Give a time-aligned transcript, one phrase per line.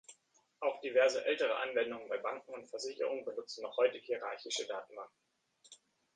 [0.61, 5.13] Auch diverse ältere Anwendungen bei Banken und Versicherungen benutzen noch heute hierarchische Datenbanken.